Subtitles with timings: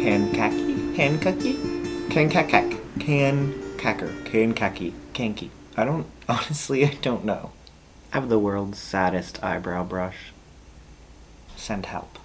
[0.00, 0.94] Kankaki?
[0.96, 2.08] Kankaki?
[2.08, 2.80] Kankakak.
[2.98, 4.24] Kankacker.
[4.24, 4.94] Kankaki.
[5.12, 5.50] Kanky.
[5.76, 7.50] I don't, honestly, I don't know.
[8.10, 10.32] I have the world's saddest eyebrow brush.
[11.54, 12.18] Send help.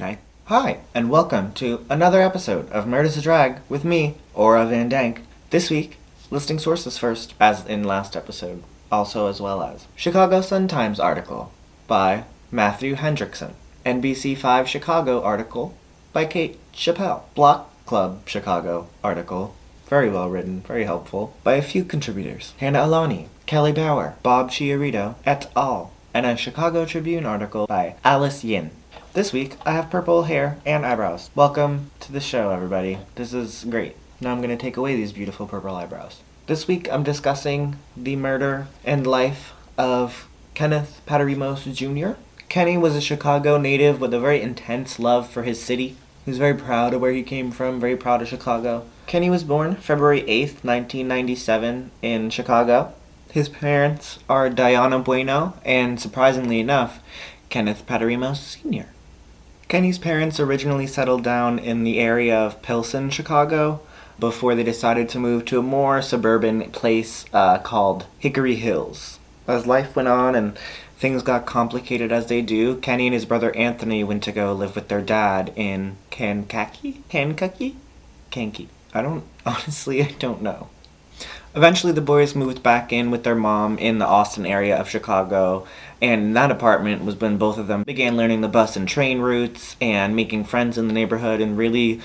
[0.00, 0.18] Hi.
[0.46, 5.22] Hi, and welcome to another episode of Murder's a Drag with me, Aura Van Dank.
[5.50, 5.96] This week,
[6.28, 11.52] listing sources first, as in last episode, also as well as Chicago Sun-Times article
[11.86, 13.52] by Matthew Hendrickson,
[13.84, 15.74] NBC5 Chicago article
[16.12, 19.54] by Kate Chappelle, Block Club Chicago article,
[19.88, 25.14] very well written, very helpful, by a few contributors, Hannah Alani, Kelly Bauer, Bob Chiarito,
[25.24, 28.70] et al., and a Chicago Tribune article by Alice Yin.
[29.14, 31.30] This week, I have purple hair and eyebrows.
[31.34, 32.98] Welcome to the show, everybody.
[33.14, 33.96] This is great.
[34.20, 36.20] Now I'm going to take away these beautiful purple eyebrows.
[36.46, 42.20] This week, I'm discussing the murder and life of Kenneth Paterimos Jr.
[42.50, 45.96] Kenny was a Chicago native with a very intense love for his city.
[46.24, 48.86] He was very proud of where he came from, very proud of Chicago.
[49.06, 52.92] Kenny was born February 8th, 1997, in Chicago.
[53.30, 56.98] His parents are Diana Bueno and, surprisingly enough,
[57.50, 58.86] Kenneth Paterimos Sr.
[59.68, 63.80] Kenny's parents originally settled down in the area of Pilsen, Chicago,
[64.18, 69.20] before they decided to move to a more suburban place uh, called Hickory Hills.
[69.46, 70.58] As life went on and
[71.00, 74.74] things got complicated as they do, Kenny and his brother Anthony went to go live
[74.74, 77.00] with their dad in Kankakee?
[77.08, 77.76] Kankakee?
[78.30, 78.68] Kanky.
[78.92, 80.68] I don't, honestly, I don't know.
[81.54, 85.66] Eventually, the boys moved back in with their mom in the Austin area of Chicago,
[86.02, 89.20] and in that apartment was when both of them began learning the bus and train
[89.20, 92.00] routes and making friends in the neighborhood and really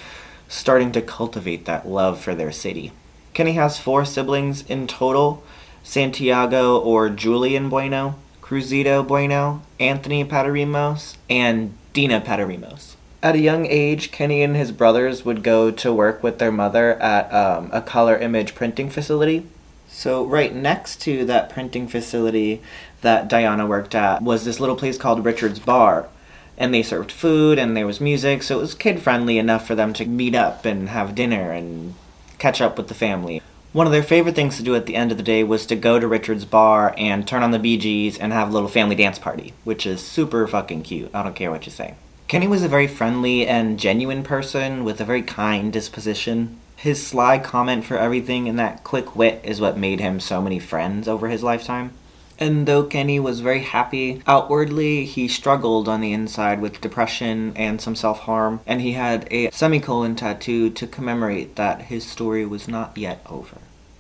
[0.48, 2.94] starting to cultivate that love for their city.
[3.34, 5.44] Kenny has four siblings in total
[5.84, 12.94] Santiago or Julian Bueno, Cruzito Bueno, Anthony Paterimos, and Dina Paterimos.
[13.24, 16.94] At a young age, Kenny and his brothers would go to work with their mother
[17.02, 19.48] at um, a color image printing facility.
[19.88, 22.62] So, right next to that printing facility
[23.02, 26.08] that Diana worked at was this little place called Richard's Bar.
[26.56, 29.74] And they served food and there was music, so it was kid friendly enough for
[29.74, 31.96] them to meet up and have dinner and
[32.38, 33.42] catch up with the family.
[33.76, 35.76] One of their favorite things to do at the end of the day was to
[35.76, 39.20] go to Richard's bar and turn on the Gees and have a little family dance
[39.20, 41.14] party, which is super fucking cute.
[41.14, 41.96] I don't care what you say.
[42.30, 46.58] Kenny was a very friendly and genuine person with a very kind disposition.
[46.78, 50.58] His sly comment for everything and that quick wit is what made him so many
[50.58, 51.92] friends over his lifetime.
[52.38, 57.80] And though Kenny was very happy outwardly, he struggled on the inside with depression and
[57.80, 62.68] some self harm, and he had a semicolon tattoo to commemorate that his story was
[62.68, 63.58] not yet over.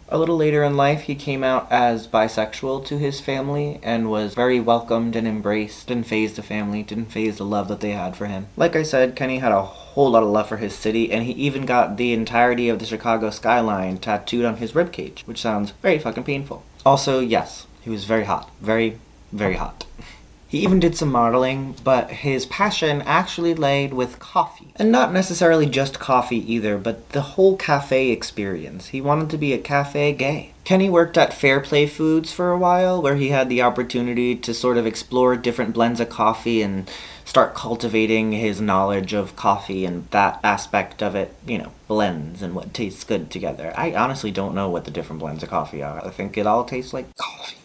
[0.07, 4.35] A little later in life, he came out as bisexual to his family and was
[4.35, 5.87] very welcomed and embraced.
[5.87, 8.45] Didn't phase the family, didn't phase the love that they had for him.
[8.55, 11.31] Like I said, Kenny had a whole lot of love for his city, and he
[11.31, 15.97] even got the entirety of the Chicago skyline tattooed on his ribcage, which sounds very
[15.97, 16.63] fucking painful.
[16.85, 18.51] Also, yes, he was very hot.
[18.61, 18.99] Very,
[19.31, 19.85] very hot.
[20.55, 24.69] He even did some modeling, but his passion actually laid with coffee.
[24.77, 28.87] And not necessarily just coffee either, but the whole cafe experience.
[28.87, 30.53] He wanted to be a cafe gay.
[30.63, 34.77] Kenny worked at Fairplay Foods for a while, where he had the opportunity to sort
[34.77, 36.89] of explore different blends of coffee and
[37.25, 42.55] start cultivating his knowledge of coffee and that aspect of it, you know, blends and
[42.55, 43.73] what tastes good together.
[43.75, 46.01] I honestly don't know what the different blends of coffee are.
[46.05, 47.57] I think it all tastes like coffee.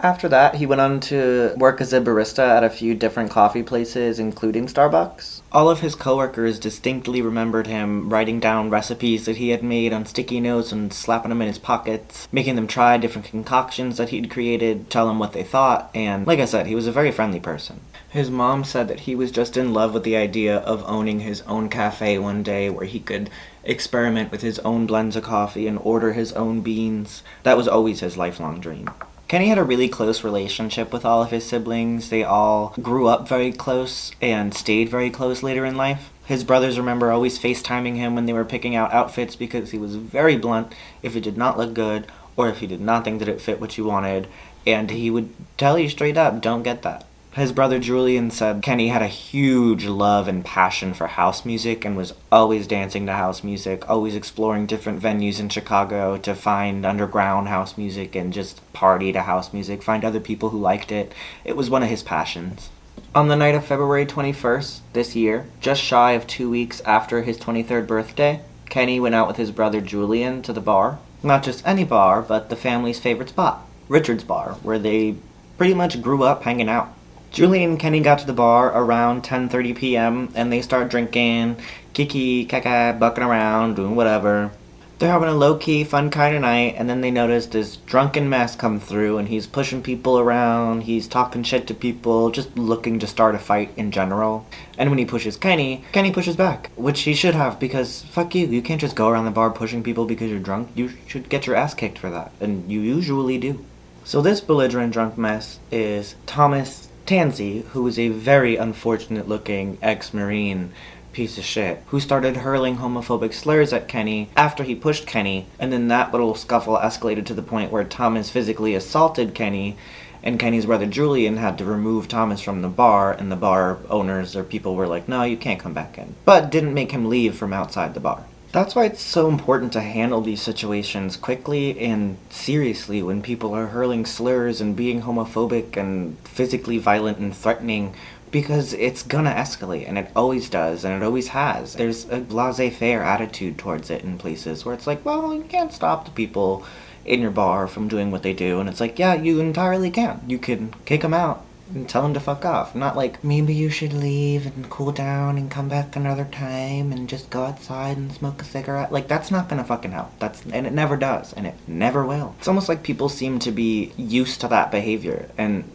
[0.00, 3.64] After that, he went on to work as a barista at a few different coffee
[3.64, 5.40] places, including Starbucks.
[5.50, 10.06] All of his coworkers distinctly remembered him writing down recipes that he had made on
[10.06, 14.30] sticky notes and slapping them in his pockets, making them try different concoctions that he'd
[14.30, 17.40] created, tell them what they thought, and like I said, he was a very friendly
[17.40, 17.80] person.
[18.08, 21.42] His mom said that he was just in love with the idea of owning his
[21.42, 23.30] own cafe one day where he could
[23.64, 27.22] experiment with his own blends of coffee and order his own beans.
[27.42, 28.90] That was always his lifelong dream.
[29.28, 32.08] Kenny had a really close relationship with all of his siblings.
[32.08, 36.10] They all grew up very close and stayed very close later in life.
[36.24, 39.96] His brothers remember always FaceTiming him when they were picking out outfits because he was
[39.96, 40.72] very blunt
[41.02, 42.06] if it did not look good
[42.38, 44.28] or if he did not think that it fit what you wanted.
[44.66, 47.04] And he would tell you straight up, don't get that.
[47.32, 51.96] His brother Julian said Kenny had a huge love and passion for house music and
[51.96, 57.48] was always dancing to house music, always exploring different venues in Chicago to find underground
[57.48, 61.12] house music and just party to house music, find other people who liked it.
[61.44, 62.70] It was one of his passions.
[63.14, 67.38] On the night of February 21st this year, just shy of two weeks after his
[67.38, 70.98] 23rd birthday, Kenny went out with his brother Julian to the bar.
[71.22, 75.16] Not just any bar, but the family's favorite spot, Richard's Bar, where they
[75.56, 76.94] pretty much grew up hanging out.
[77.30, 80.32] Julie and Kenny got to the bar around 10:30 p.m.
[80.34, 81.56] and they start drinking,
[81.92, 84.50] kiki, kaka, bucking around, doing whatever.
[84.98, 88.56] They're having a low-key, fun kind of night, and then they notice this drunken mess
[88.56, 93.06] come through, and he's pushing people around, he's talking shit to people, just looking to
[93.06, 94.44] start a fight in general.
[94.76, 98.48] And when he pushes Kenny, Kenny pushes back, which he should have, because fuck you,
[98.48, 100.68] you can't just go around the bar pushing people because you're drunk.
[100.74, 103.64] You should get your ass kicked for that, and you usually do.
[104.02, 110.72] So this belligerent drunk mess is Thomas Tansey, was a very unfortunate looking ex-marine
[111.14, 115.72] piece of shit who started hurling homophobic slurs at Kenny after he pushed Kenny, and
[115.72, 119.78] then that little scuffle escalated to the point where Thomas physically assaulted Kenny,
[120.22, 124.36] and Kenny's brother Julian had to remove Thomas from the bar, and the bar owners
[124.36, 126.14] or people were like, no, you can't come back in.
[126.26, 128.26] But didn't make him leave from outside the bar.
[128.50, 133.66] That's why it's so important to handle these situations quickly and seriously when people are
[133.66, 137.94] hurling slurs and being homophobic and physically violent and threatening
[138.30, 141.74] because it's gonna escalate and it always does and it always has.
[141.74, 145.72] There's a laissez faire attitude towards it in places where it's like, well, you can't
[145.72, 146.64] stop the people
[147.04, 148.60] in your bar from doing what they do.
[148.60, 150.22] And it's like, yeah, you entirely can.
[150.26, 152.74] You can kick them out and tell them to fuck off.
[152.74, 157.08] Not like, maybe you should leave and cool down and come back another time and
[157.08, 158.92] just go outside and smoke a cigarette.
[158.92, 160.18] Like, that's not gonna fucking help.
[160.18, 162.34] That's, and it never does, and it never will.
[162.38, 165.30] It's almost like people seem to be used to that behavior.
[165.36, 165.70] And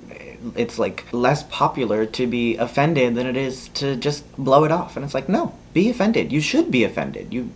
[0.55, 4.95] it's like less popular to be offended than it is to just blow it off.
[4.95, 6.31] And it's like, no, be offended.
[6.31, 7.33] You should be offended.
[7.33, 7.51] You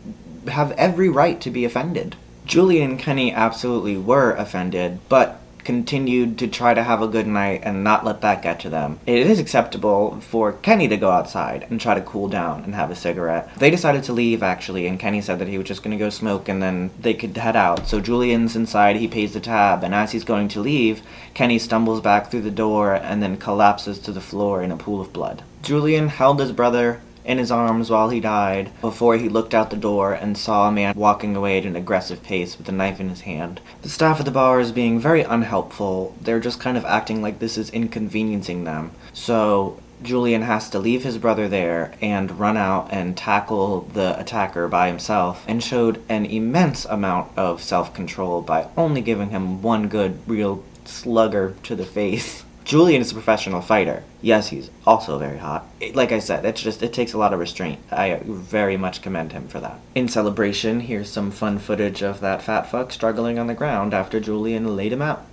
[0.48, 2.16] have every right to be offended.
[2.45, 7.60] Julie and Kenny absolutely were offended, but continued to try to have a good night
[7.62, 8.98] and not let that get to them.
[9.06, 12.90] It is acceptable for Kenny to go outside and try to cool down and have
[12.90, 13.54] a cigarette.
[13.58, 16.48] They decided to leave actually, and Kenny said that he was just to go smoke
[16.48, 17.86] and then they could head out.
[17.86, 21.02] So Julian's inside, he pays the tab, and as he's going to leave,
[21.34, 25.02] Kenny stumbles back through the door and then collapses to the floor in a pool
[25.02, 25.44] of blood.
[25.64, 29.76] Julian held his brother in his arms while he died before he looked out the
[29.76, 33.10] door and saw a man walking away at an aggressive pace with a knife in
[33.10, 33.60] his hand.
[33.84, 36.16] The staff at the bar is being very unhelpful.
[36.22, 38.92] They're just kind of acting like this is inconveniencing them.
[39.14, 44.68] So Julian has to leave his brother there and run out and tackle the attacker
[44.68, 49.88] by himself, and showed an immense amount of self control by only giving him one
[49.88, 52.44] good, real slugger to the face.
[52.68, 54.04] Julian is a professional fighter.
[54.22, 55.66] Yes, he's also very hot.
[55.80, 57.80] It, like I said, it's just it takes a lot of restraint.
[57.90, 59.80] I very much commend him for that.
[59.96, 64.19] In celebration, here's some fun footage of that fat fuck struggling on the ground after
[64.19, 65.25] Julian laid him out.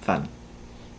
[0.00, 0.30] Fun.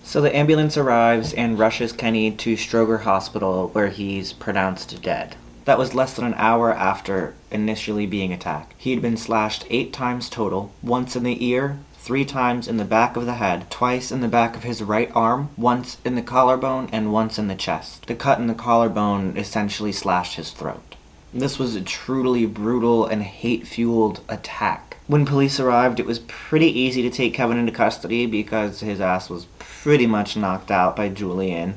[0.04, 5.38] So the ambulance arrives and rushes Kenny to Stroger Hospital where he's pronounced dead.
[5.66, 8.76] That was less than an hour after initially being attacked.
[8.78, 12.86] He had been slashed eight times total, once in the ear, three times in the
[12.86, 16.22] back of the head, twice in the back of his right arm, once in the
[16.22, 18.08] collarbone, and once in the chest.
[18.08, 20.96] The cut in the collarbone essentially slashed his throat.
[21.34, 24.96] This was a truly brutal and hate fueled attack.
[25.08, 29.30] When police arrived, it was pretty easy to take Kevin into custody because his ass
[29.30, 31.76] was pretty much knocked out by Julian.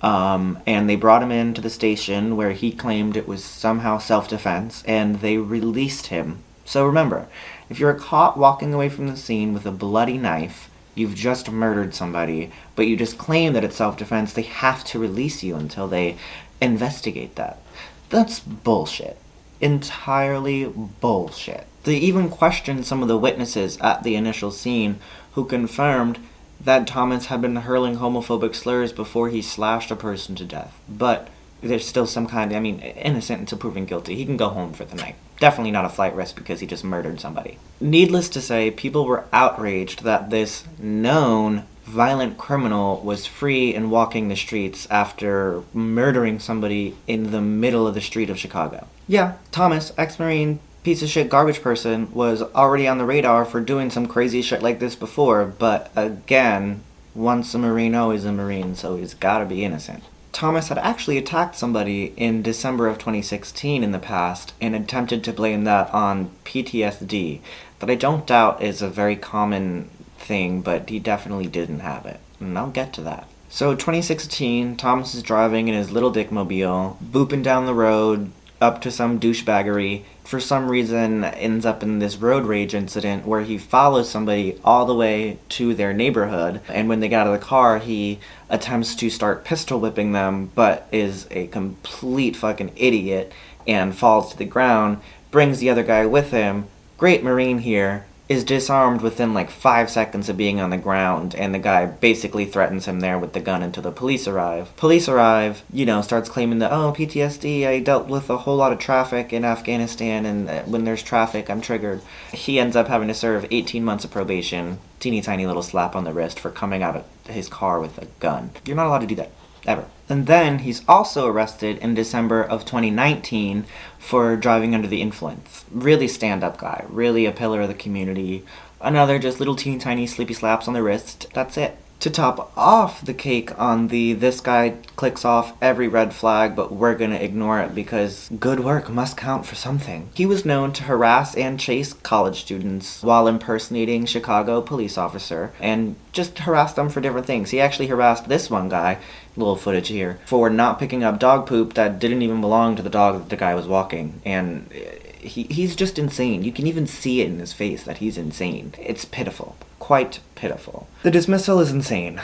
[0.00, 4.28] Um, and they brought him into the station where he claimed it was somehow self
[4.28, 6.44] defense, and they released him.
[6.64, 7.26] So remember,
[7.72, 11.94] if you're caught walking away from the scene with a bloody knife, you've just murdered
[11.94, 15.88] somebody, but you just claim that it's self defense, they have to release you until
[15.88, 16.18] they
[16.60, 17.62] investigate that.
[18.10, 19.16] That's bullshit.
[19.58, 21.66] Entirely bullshit.
[21.84, 24.98] They even questioned some of the witnesses at the initial scene
[25.32, 26.18] who confirmed
[26.60, 30.78] that Thomas had been hurling homophobic slurs before he slashed a person to death.
[30.90, 31.28] But
[31.62, 34.16] there's still some kind of, I mean, innocent until proven guilty.
[34.16, 35.14] He can go home for the night.
[35.38, 37.58] Definitely not a flight risk because he just murdered somebody.
[37.80, 44.28] Needless to say, people were outraged that this known violent criminal was free and walking
[44.28, 48.86] the streets after murdering somebody in the middle of the street of Chicago.
[49.08, 53.60] Yeah, Thomas, ex Marine, piece of shit garbage person, was already on the radar for
[53.60, 56.82] doing some crazy shit like this before, but again,
[57.14, 60.04] once a Marine, always a Marine, so he's gotta be innocent.
[60.32, 65.32] Thomas had actually attacked somebody in December of 2016 in the past and attempted to
[65.32, 67.40] blame that on PTSD,
[67.78, 72.20] that I don't doubt is a very common thing, but he definitely didn't have it.
[72.40, 73.28] And I'll get to that.
[73.50, 78.80] So, 2016, Thomas is driving in his little dick mobile, booping down the road up
[78.80, 80.04] to some douchebaggery.
[80.24, 84.86] For some reason, ends up in this road rage incident where he follows somebody all
[84.86, 86.60] the way to their neighborhood.
[86.68, 90.52] And when they get out of the car, he attempts to start pistol whipping them,
[90.54, 93.32] but is a complete fucking idiot
[93.66, 95.00] and falls to the ground,
[95.30, 96.66] brings the other guy with him.
[96.96, 101.54] Great Marine here, is disarmed within like five seconds of being on the ground, and
[101.54, 104.74] the guy basically threatens him there with the gun until the police arrive.
[104.76, 108.72] Police arrive, you know, starts claiming that, oh, PTSD, I dealt with a whole lot
[108.72, 112.00] of traffic in Afghanistan, and uh, when there's traffic, I'm triggered.
[112.32, 116.04] He ends up having to serve 18 months of probation, teeny tiny little slap on
[116.04, 118.50] the wrist for coming out of his car with a gun.
[118.64, 119.30] You're not allowed to do that
[119.66, 119.86] ever.
[120.08, 123.64] And then he's also arrested in December of 2019
[123.98, 125.64] for driving under the influence.
[125.70, 128.44] Really stand up guy, really a pillar of the community.
[128.80, 131.26] Another just little teeny tiny sleepy slaps on the wrist.
[131.32, 136.12] That's it to top off the cake on the this guy clicks off every red
[136.12, 140.10] flag, but we're gonna ignore it because good work must count for something.
[140.12, 145.94] He was known to harass and chase college students while impersonating Chicago police officer and
[146.10, 147.50] just harass them for different things.
[147.50, 148.98] He actually harassed this one guy,
[149.36, 152.90] little footage here, for not picking up dog poop that didn't even belong to the
[152.90, 154.20] dog that the guy was walking.
[154.24, 156.42] And he, he's just insane.
[156.42, 158.74] You can even see it in his face that he's insane.
[158.78, 160.86] It's pitiful quite pitiful.
[161.02, 162.20] The dismissal is insane.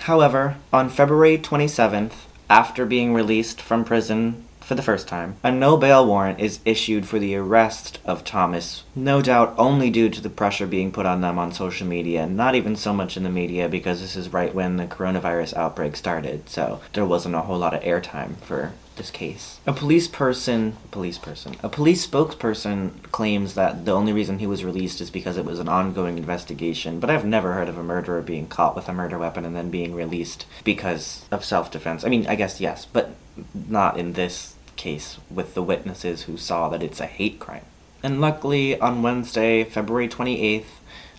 [0.00, 2.12] However, on February 27th,
[2.48, 7.06] after being released from prison for the first time, a no bail warrant is issued
[7.06, 11.20] for the arrest of Thomas, no doubt only due to the pressure being put on
[11.20, 14.32] them on social media, and not even so much in the media because this is
[14.32, 18.72] right when the coronavirus outbreak started, so there wasn't a whole lot of airtime for
[18.96, 19.58] this case.
[19.66, 24.64] A police person, police person, a police spokesperson claims that the only reason he was
[24.64, 28.22] released is because it was an ongoing investigation, but I've never heard of a murderer
[28.22, 32.04] being caught with a murder weapon and then being released because of self defense.
[32.04, 33.14] I mean, I guess yes, but
[33.54, 37.64] not in this case with the witnesses who saw that it's a hate crime.
[38.02, 40.64] And luckily, on Wednesday, February 28th,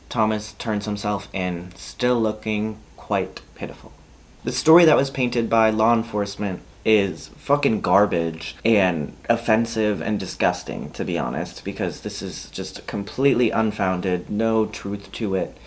[0.10, 3.92] Thomas turns himself in, still looking quite pitiful.
[4.44, 10.92] The story that was painted by law enforcement is fucking garbage and offensive and disgusting,
[10.92, 15.58] to be honest, because this is just completely unfounded, no truth to it.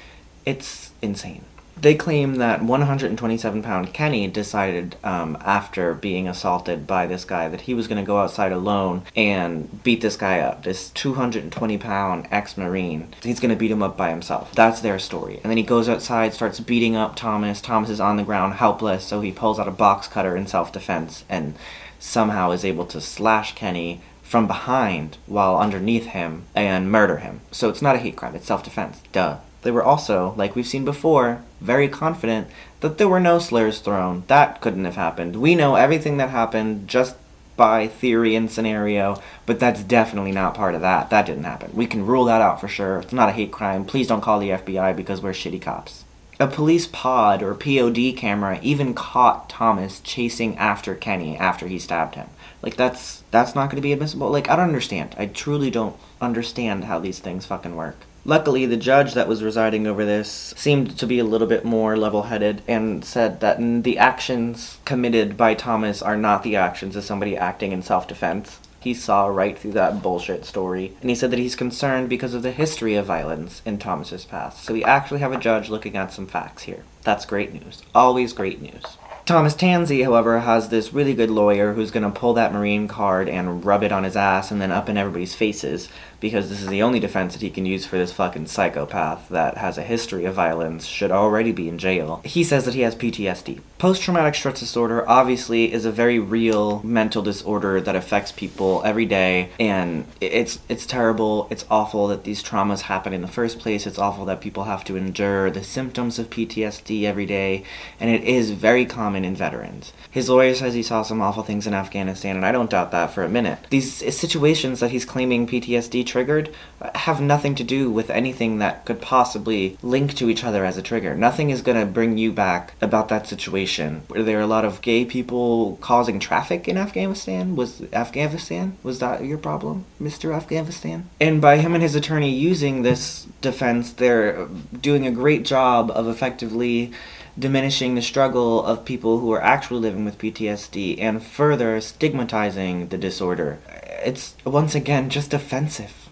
[0.47, 1.45] It's insane.
[1.81, 7.63] They claim that 127 pound Kenny decided um, after being assaulted by this guy that
[7.63, 10.65] he was going to go outside alone and beat this guy up.
[10.65, 13.15] This 220 pound ex Marine.
[13.23, 14.53] He's going to beat him up by himself.
[14.53, 15.41] That's their story.
[15.43, 17.61] And then he goes outside, starts beating up Thomas.
[17.61, 20.73] Thomas is on the ground helpless, so he pulls out a box cutter in self
[20.73, 21.55] defense and
[22.01, 27.41] somehow is able to slash Kenny from behind while underneath him and murder him.
[27.51, 29.01] So it's not a hate crime, it's self defense.
[29.13, 29.39] Duh.
[29.63, 32.49] They were also, like we've seen before, very confident
[32.81, 34.25] that there were no slurs thrown.
[34.29, 35.37] That couldn't have happened.
[35.37, 37.17] We know everything that happened just
[37.57, 41.11] by theory and scenario, but that's definitely not part of that.
[41.11, 41.73] That didn't happen.
[41.75, 43.01] We can rule that out for sure.
[43.01, 43.85] It's not a hate crime.
[43.85, 46.05] Please don't call the FBI because we're shitty cops.
[46.41, 52.15] A police pod or POD camera even caught Thomas chasing after Kenny after he stabbed
[52.15, 52.29] him.
[52.63, 54.31] Like that's that's not going to be admissible.
[54.31, 55.17] Like I don't understand.
[55.19, 57.97] I truly don't understand how these things fucking work.
[58.25, 61.97] Luckily, the judge that was residing over this seemed to be a little bit more
[61.97, 67.05] level headed and said that the actions committed by Thomas are not the actions of
[67.05, 68.61] somebody acting in self defense.
[68.81, 72.43] He saw right through that bullshit story, and he said that he's concerned because of
[72.43, 74.65] the history of violence in Thomas's past.
[74.65, 76.85] So we actually have a judge looking at some facts here.
[77.03, 77.83] That's great news.
[77.95, 78.85] Always great news.
[79.29, 83.29] Thomas Tansey, however, has this really good lawyer who's going to pull that Marine card
[83.29, 86.69] and rub it on his ass and then up in everybody's faces because this is
[86.69, 90.25] the only defense that he can use for this fucking psychopath that has a history
[90.25, 92.21] of violence, should already be in jail.
[92.25, 93.61] He says that he has PTSD.
[93.79, 99.07] Post traumatic stress disorder obviously is a very real mental disorder that affects people every
[99.07, 101.47] day and it's it's terrible.
[101.49, 103.87] It's awful that these traumas happen in the first place.
[103.87, 107.63] It's awful that people have to endure the symptoms of PTSD every day
[108.01, 109.93] and it is very common in veterans.
[110.11, 113.13] His lawyer says he saw some awful things in Afghanistan and I don't doubt that
[113.13, 113.61] for a minute.
[113.71, 116.51] These situations that he's claiming PTSD triggered
[116.95, 120.83] have nothing to do with anything that could possibly link to each other as a
[120.83, 121.15] trigger.
[121.15, 124.03] Nothing is going to bring you back about that situation.
[124.09, 127.57] Were there a lot of gay people causing traffic in Afghanistan?
[127.57, 128.77] Was Afghanistan?
[128.83, 130.35] Was that your problem, Mr.
[130.35, 131.09] Afghanistan?
[131.21, 134.47] And by him and his attorney using this defense, they're
[134.81, 136.93] doing a great job of effectively
[137.39, 142.99] diminishing the struggle of people who are actually living with PTSD and further stigmatizing the
[142.99, 143.59] disorder.
[144.05, 146.09] It's once again just offensive.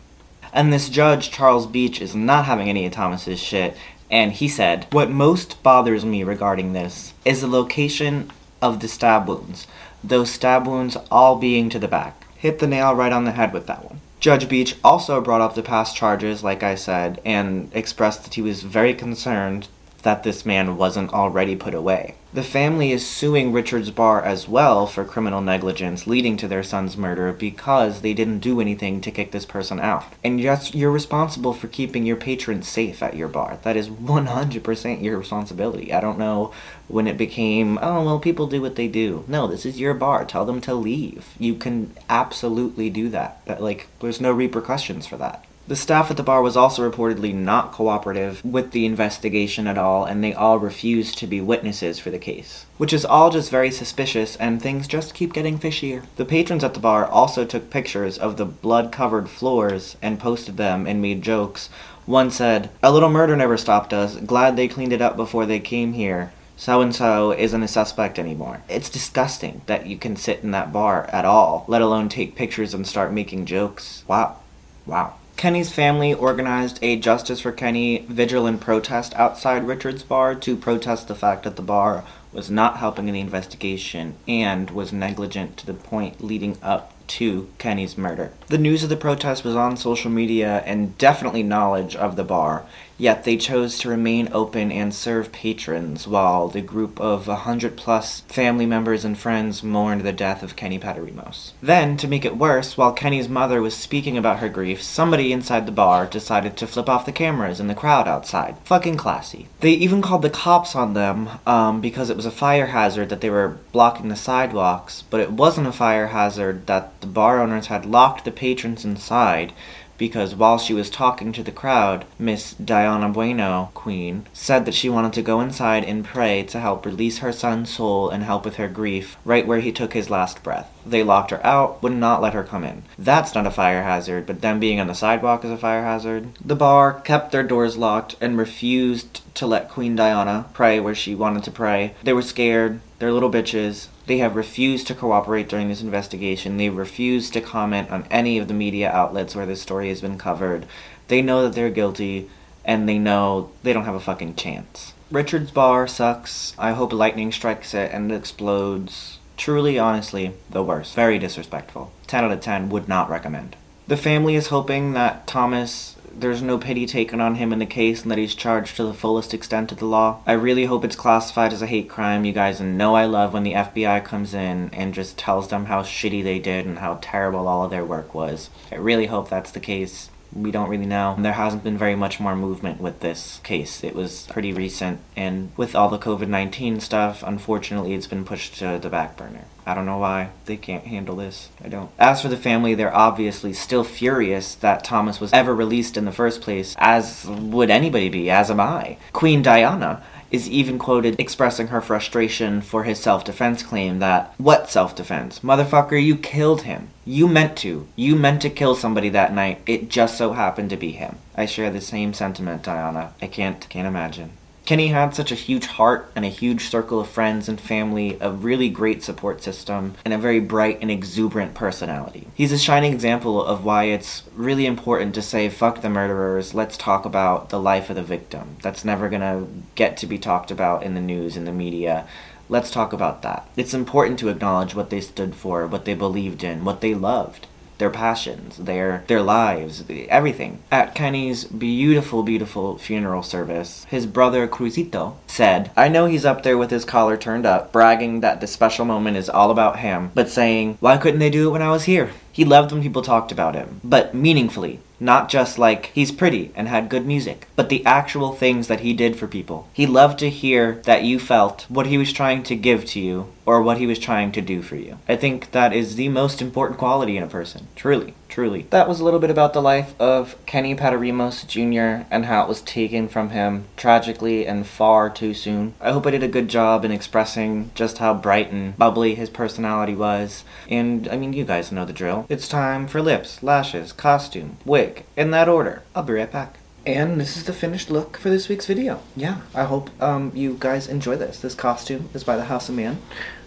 [0.52, 3.76] And this judge, Charles Beach, is not having any of Thomas's shit,
[4.10, 8.30] and he said, What most bothers me regarding this is the location
[8.62, 9.66] of the stab wounds,
[10.02, 12.26] those stab wounds all being to the back.
[12.36, 14.00] Hit the nail right on the head with that one.
[14.20, 18.42] Judge Beach also brought up the past charges, like I said, and expressed that he
[18.42, 19.68] was very concerned
[20.06, 22.14] that this man wasn't already put away.
[22.32, 26.96] The family is suing Richard's Bar as well for criminal negligence leading to their son's
[26.96, 30.04] murder because they didn't do anything to kick this person out.
[30.22, 33.58] And yes, you're responsible for keeping your patrons safe at your bar.
[33.64, 35.92] That is 100% your responsibility.
[35.92, 36.52] I don't know
[36.86, 39.24] when it became, oh, well, people do what they do.
[39.26, 40.24] No, this is your bar.
[40.24, 41.34] Tell them to leave.
[41.36, 43.40] You can absolutely do that.
[43.60, 45.44] Like there's no repercussions for that.
[45.68, 50.04] The staff at the bar was also reportedly not cooperative with the investigation at all,
[50.04, 52.66] and they all refused to be witnesses for the case.
[52.78, 56.04] Which is all just very suspicious, and things just keep getting fishier.
[56.16, 60.56] The patrons at the bar also took pictures of the blood covered floors and posted
[60.56, 61.68] them and made jokes.
[62.04, 64.14] One said, A little murder never stopped us.
[64.16, 68.18] Glad they cleaned it up before they came here so and so isn't a suspect
[68.18, 68.62] anymore.
[68.68, 72.72] It's disgusting that you can sit in that bar at all, let alone take pictures
[72.72, 74.04] and start making jokes.
[74.08, 74.38] Wow.
[74.86, 75.16] Wow.
[75.36, 81.08] Kenny's family organized a Justice for Kenny vigil and protest outside Richard's bar to protest
[81.08, 85.66] the fact that the bar was not helping in the investigation and was negligent to
[85.66, 88.32] the point leading up to Kenny's murder.
[88.48, 92.64] The news of the protest was on social media and definitely knowledge of the bar,
[92.98, 97.76] Yet they chose to remain open and serve patrons while the group of a hundred
[97.76, 101.52] plus family members and friends mourned the death of Kenny Paterimos.
[101.60, 105.66] Then, to make it worse, while Kenny's mother was speaking about her grief, somebody inside
[105.66, 108.56] the bar decided to flip off the cameras in the crowd outside.
[108.64, 109.48] Fucking classy.
[109.60, 113.20] They even called the cops on them um, because it was a fire hazard that
[113.20, 117.66] they were blocking the sidewalks, but it wasn't a fire hazard that the bar owners
[117.66, 119.52] had locked the patrons inside
[119.98, 124.88] because while she was talking to the crowd, Miss Diana Bueno, Queen, said that she
[124.88, 128.56] wanted to go inside and pray to help release her son's soul and help with
[128.56, 130.70] her grief right where he took his last breath.
[130.84, 132.84] They locked her out, would not let her come in.
[132.98, 136.28] That's not a fire hazard, but them being on the sidewalk is a fire hazard.
[136.44, 141.14] The bar kept their doors locked and refused to let Queen Diana pray where she
[141.14, 141.94] wanted to pray.
[142.02, 142.80] They were scared.
[142.98, 143.88] They're little bitches.
[144.06, 146.56] They have refused to cooperate during this investigation.
[146.56, 150.18] They refused to comment on any of the media outlets where this story has been
[150.18, 150.66] covered.
[151.08, 152.30] They know that they're guilty,
[152.64, 154.92] and they know they don't have a fucking chance.
[155.10, 156.54] Richard's bar sucks.
[156.58, 159.18] I hope lightning strikes it and it explodes.
[159.36, 160.94] Truly, honestly, the worst.
[160.94, 161.92] Very disrespectful.
[162.08, 163.54] 10 out of 10 would not recommend.
[163.86, 168.02] The family is hoping that Thomas there's no pity taken on him in the case
[168.02, 170.20] and that he's charged to the fullest extent of the law.
[170.26, 172.24] I really hope it's classified as a hate crime.
[172.24, 175.82] You guys know I love when the FBI comes in and just tells them how
[175.82, 178.50] shitty they did and how terrible all of their work was.
[178.72, 181.16] I really hope that's the case we don't really know.
[181.18, 183.82] There hasn't been very much more movement with this case.
[183.82, 188.58] It was pretty recent, and with all the COVID 19 stuff, unfortunately, it's been pushed
[188.58, 189.44] to the back burner.
[189.68, 190.30] I don't know why.
[190.44, 191.48] They can't handle this.
[191.64, 191.90] I don't.
[191.98, 196.12] As for the family, they're obviously still furious that Thomas was ever released in the
[196.12, 198.98] first place, as would anybody be, as am I.
[199.12, 204.70] Queen Diana is even quoted expressing her frustration for his self defense claim that, What
[204.70, 205.40] self defense?
[205.40, 206.88] Motherfucker, you killed him.
[207.04, 207.86] You meant to.
[207.96, 209.60] You meant to kill somebody that night.
[209.66, 211.18] It just so happened to be him.
[211.36, 213.12] I share the same sentiment, Diana.
[213.22, 214.32] I can't, can't imagine.
[214.66, 218.32] Kenny had such a huge heart and a huge circle of friends and family, a
[218.32, 222.26] really great support system, and a very bright and exuberant personality.
[222.34, 226.76] He's a shining example of why it's really important to say, fuck the murderers, let's
[226.76, 228.56] talk about the life of the victim.
[228.60, 232.08] That's never gonna get to be talked about in the news, in the media.
[232.48, 233.48] Let's talk about that.
[233.56, 237.46] It's important to acknowledge what they stood for, what they believed in, what they loved
[237.78, 240.58] their passions, their their lives, everything.
[240.70, 246.58] At Kenny's beautiful, beautiful funeral service, his brother Cruzito said, I know he's up there
[246.58, 250.28] with his collar turned up, bragging that the special moment is all about him, but
[250.28, 252.10] saying, Why couldn't they do it when I was here?
[252.32, 256.68] He loved when people talked about him, but meaningfully, not just like he's pretty and
[256.68, 259.68] had good music, but the actual things that he did for people.
[259.72, 263.32] He loved to hear that you felt what he was trying to give to you
[263.44, 264.98] or what he was trying to do for you.
[265.08, 267.68] I think that is the most important quality in a person.
[267.76, 268.66] Truly, truly.
[268.70, 272.06] That was a little bit about the life of Kenny Paterimos Jr.
[272.10, 275.74] and how it was taken from him tragically and far too soon.
[275.80, 279.30] I hope I did a good job in expressing just how bright and bubbly his
[279.30, 280.42] personality was.
[280.68, 282.26] And I mean, you guys know the drill.
[282.28, 284.85] It's time for lips, lashes, costume, wig
[285.16, 285.82] in that order.
[285.94, 286.58] I'll be right back.
[286.86, 289.00] And this is the finished look for this week's video.
[289.16, 291.40] Yeah, I hope um, you guys enjoy this.
[291.40, 293.02] This costume is by the House of Man.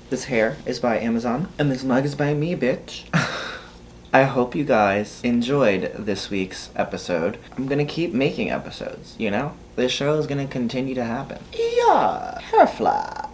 [0.09, 1.47] This hair is by Amazon.
[1.57, 3.05] And this mug is by me, bitch.
[4.13, 7.37] I hope you guys enjoyed this week's episode.
[7.55, 9.53] I'm gonna keep making episodes, you know?
[9.75, 11.37] This show is gonna continue to happen.
[11.53, 12.63] Yeah, hair.
[12.63, 13.28] A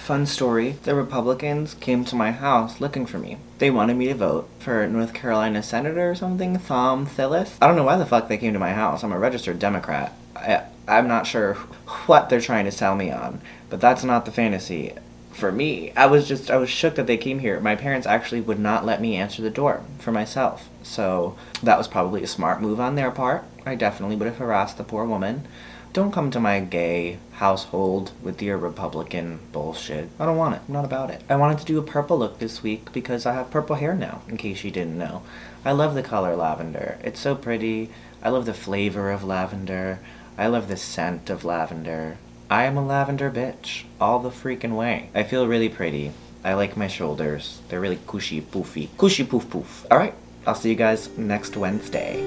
[0.00, 3.38] fun story the Republicans came to my house looking for me.
[3.58, 7.56] They wanted me to vote for North Carolina Senator or something, Thom Tillis.
[7.60, 9.02] I don't know why the fuck they came to my house.
[9.02, 10.12] I'm a registered Democrat.
[10.34, 11.54] I, I'm not sure
[12.06, 14.94] what they're trying to sell me on, but that's not the fantasy.
[15.32, 17.60] For me, I was just I was shook that they came here.
[17.60, 20.68] My parents actually would not let me answer the door for myself.
[20.82, 23.44] So that was probably a smart move on their part.
[23.66, 25.46] I definitely would have harassed the poor woman.
[25.96, 30.10] Don't come to my gay household with your Republican bullshit.
[30.20, 30.60] I don't want it.
[30.68, 31.22] I'm not about it.
[31.26, 34.20] I wanted to do a purple look this week because I have purple hair now,
[34.28, 35.22] in case you didn't know.
[35.64, 36.98] I love the color lavender.
[37.02, 37.88] It's so pretty.
[38.22, 40.00] I love the flavor of lavender.
[40.36, 42.18] I love the scent of lavender.
[42.50, 43.84] I am a lavender bitch.
[43.98, 45.08] All the freaking way.
[45.14, 46.12] I feel really pretty.
[46.44, 47.62] I like my shoulders.
[47.70, 48.90] They're really cushy poofy.
[48.98, 49.86] Cushy poof poof.
[49.90, 50.12] Alright,
[50.46, 52.20] I'll see you guys next Wednesday.